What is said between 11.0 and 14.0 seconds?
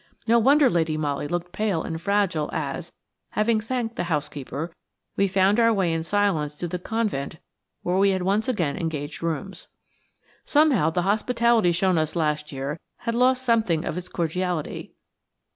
hospitality shown us last year had lost something of